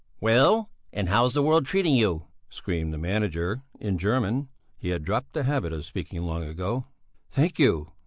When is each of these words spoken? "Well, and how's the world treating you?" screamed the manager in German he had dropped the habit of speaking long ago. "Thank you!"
"Well, 0.19 0.71
and 0.91 1.09
how's 1.09 1.35
the 1.35 1.43
world 1.43 1.67
treating 1.67 1.93
you?" 1.93 2.25
screamed 2.49 2.91
the 2.91 2.97
manager 2.97 3.61
in 3.79 3.99
German 3.99 4.49
he 4.75 4.89
had 4.89 5.03
dropped 5.03 5.33
the 5.33 5.43
habit 5.43 5.73
of 5.73 5.85
speaking 5.85 6.23
long 6.23 6.43
ago. 6.43 6.87
"Thank 7.29 7.59
you!" 7.59 7.91